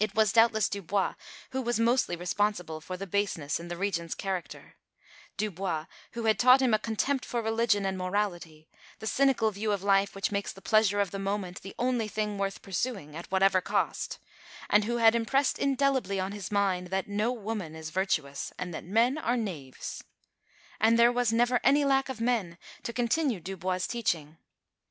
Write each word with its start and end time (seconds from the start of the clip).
It 0.00 0.14
was 0.14 0.32
doubtless 0.32 0.70
Dubois 0.70 1.12
who 1.50 1.60
was 1.60 1.78
mostly 1.78 2.16
responsible 2.16 2.80
for 2.80 2.96
the 2.96 3.06
baseness 3.06 3.60
in 3.60 3.68
the 3.68 3.76
Regent's 3.76 4.14
character 4.14 4.76
Dubois 5.36 5.84
who 6.12 6.24
had 6.24 6.38
taught 6.38 6.62
him 6.62 6.72
a 6.72 6.78
contempt 6.78 7.26
for 7.26 7.42
religion 7.42 7.84
and 7.84 7.98
morality, 7.98 8.70
the 9.00 9.06
cynical 9.06 9.50
view 9.50 9.70
of 9.70 9.82
life 9.82 10.14
which 10.14 10.32
makes 10.32 10.50
the 10.50 10.62
pleasure 10.62 10.98
of 10.98 11.10
the 11.10 11.18
moment 11.18 11.60
the 11.60 11.74
only 11.78 12.08
thing 12.08 12.38
worth 12.38 12.62
pursuing, 12.62 13.14
at 13.14 13.30
whatever 13.30 13.60
cost; 13.60 14.18
and 14.70 14.84
who 14.84 14.96
had 14.96 15.14
impressed 15.14 15.58
indelibly 15.58 16.18
on 16.18 16.32
his 16.32 16.50
mind 16.50 16.86
that 16.86 17.06
no 17.06 17.30
woman 17.30 17.74
is 17.76 17.90
virtuous 17.90 18.54
and 18.58 18.72
that 18.72 18.82
men 18.86 19.18
are 19.18 19.36
knaves. 19.36 20.02
And 20.80 20.98
there 20.98 21.12
was 21.12 21.34
never 21.34 21.60
any 21.62 21.84
lack 21.84 22.08
of 22.08 22.18
men 22.18 22.56
to 22.82 22.94
continue 22.94 23.40
Dubois' 23.40 23.86
teaching. 23.86 24.38